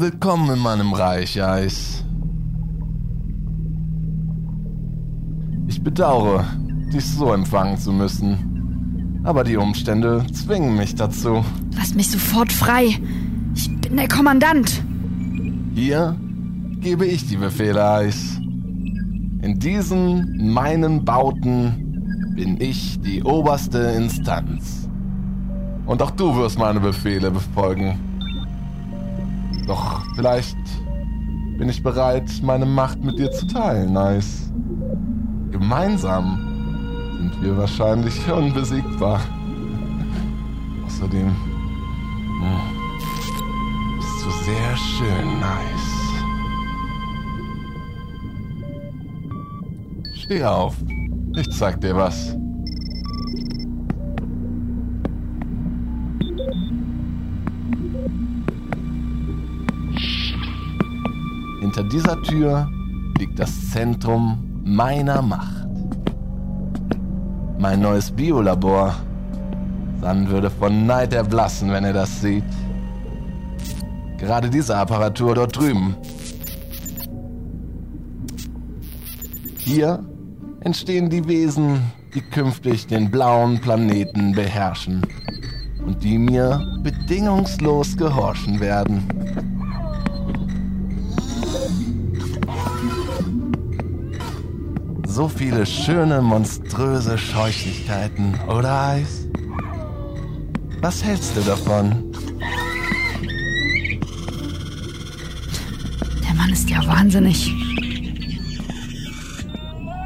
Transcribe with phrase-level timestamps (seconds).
[0.00, 2.04] Willkommen in meinem Reich, Eis.
[5.66, 6.44] Ich bedauere,
[6.94, 9.20] dich so empfangen zu müssen.
[9.24, 11.44] Aber die Umstände zwingen mich dazu.
[11.76, 13.00] Lass mich sofort frei.
[13.56, 14.84] Ich bin der Kommandant.
[15.74, 16.14] Hier
[16.80, 18.36] gebe ich die Befehle, Eis.
[18.36, 24.88] In diesen meinen Bauten bin ich die oberste Instanz.
[25.86, 27.98] Und auch du wirst meine Befehle befolgen.
[29.68, 30.56] Doch vielleicht
[31.58, 34.50] bin ich bereit, meine Macht mit dir zu teilen, Nice.
[35.50, 36.38] Gemeinsam
[37.18, 39.20] sind wir wahrscheinlich unbesiegbar.
[40.86, 42.60] Außerdem hm,
[43.98, 45.98] bist du sehr schön, Nice.
[50.14, 50.76] Steh auf.
[51.36, 52.38] Ich zeig dir was.
[61.68, 62.66] Hinter dieser Tür
[63.18, 65.68] liegt das Zentrum meiner Macht.
[67.58, 68.96] Mein neues Biolabor.
[70.00, 72.42] San würde von Neid erblassen, wenn er das sieht.
[74.16, 75.94] Gerade diese Apparatur dort drüben.
[79.58, 80.02] Hier
[80.60, 81.82] entstehen die Wesen,
[82.14, 85.02] die künftig den blauen Planeten beherrschen
[85.84, 89.57] und die mir bedingungslos gehorchen werden.
[95.18, 99.26] So viele schöne, monströse Scheußlichkeiten, oder Eis?
[100.80, 102.12] Was hältst du davon?
[106.22, 107.52] Der Mann ist ja wahnsinnig.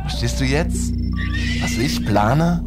[0.00, 0.94] Verstehst du jetzt,
[1.60, 2.64] was ich plane?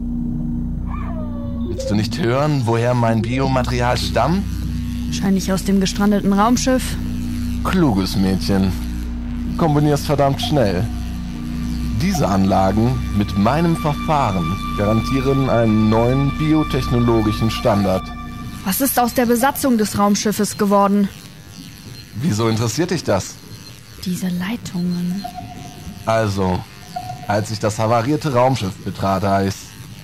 [1.68, 4.44] Willst du nicht hören, woher mein Biomaterial stammt?
[5.08, 6.96] Wahrscheinlich aus dem gestrandeten Raumschiff.
[7.64, 8.72] Kluges Mädchen.
[9.58, 10.86] Kombinierst verdammt schnell.
[12.02, 18.04] Diese Anlagen mit meinem Verfahren garantieren einen neuen biotechnologischen Standard.
[18.66, 21.08] Was ist aus der Besatzung des Raumschiffes geworden?
[22.16, 23.36] Wieso interessiert dich das?
[24.04, 25.24] Diese Leitungen.
[26.06, 26.60] Also,
[27.28, 29.58] als ich das havarierte Raumschiff betrat, heißt.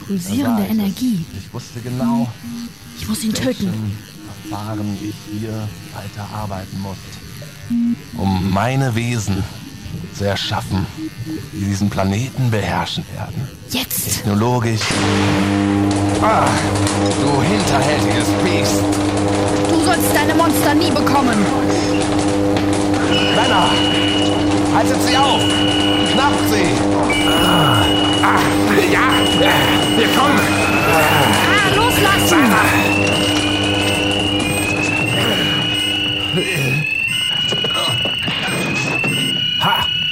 [0.06, 1.26] Pulsierende Energie.
[1.38, 2.28] Ich wusste genau,
[3.00, 3.98] Ich muss ihn töten.
[4.50, 6.98] Verfahren ich hier weiter arbeiten muss.
[8.18, 9.44] Um meine Wesen
[10.14, 10.86] zu erschaffen,
[11.54, 13.48] die diesen Planeten beherrschen werden.
[13.70, 14.04] Jetzt!
[14.06, 14.82] Technologisch.
[16.22, 16.48] Ah,
[17.22, 18.84] du hinterhältiges Biest!
[19.70, 21.46] Du sollst deine Monster nie bekommen!
[23.36, 23.70] Männer!
[24.76, 25.42] Haltet sie auf!
[26.12, 26.72] Schnappt sie!
[28.92, 29.10] Ja,
[29.98, 30.51] wir kommen.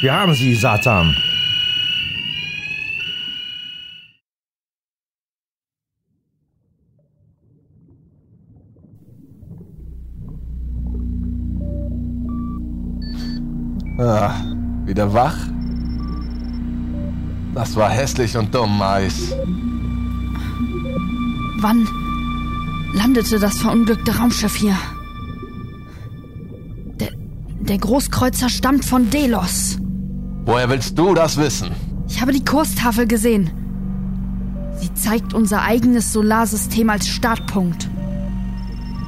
[0.02, 1.16] Wir haben sie, Satan.
[13.98, 14.34] Ah,
[14.86, 15.36] wieder wach?
[17.54, 19.36] Das war hässlich und dumm, Eis.
[21.58, 21.86] Wann
[22.94, 24.78] landete das verunglückte Raumschiff hier?
[27.02, 27.12] Der,
[27.60, 29.79] der Großkreuzer stammt von Delos.
[30.50, 31.70] Woher willst du das wissen?
[32.08, 33.52] Ich habe die Kurstafel gesehen.
[34.82, 37.88] Sie zeigt unser eigenes Solarsystem als Startpunkt.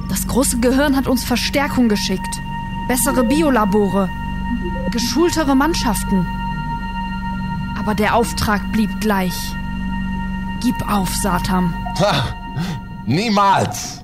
[0.08, 2.40] Das große Gehirn hat uns Verstärkung geschickt.
[2.86, 4.08] Bessere Biolabore.
[4.92, 6.24] Geschultere Mannschaften.
[7.76, 9.34] Aber der Auftrag blieb gleich.
[10.60, 11.74] Gib auf, Satam.
[11.98, 12.36] Ha,
[13.04, 14.01] niemals!